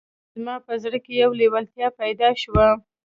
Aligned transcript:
زما 0.35 0.55
په 0.65 0.73
زړه 0.83 0.97
کې 1.03 1.13
یوه 1.21 1.37
لېوالتیا 1.39 1.87
پیدا 2.01 2.29
شوه 2.41 2.67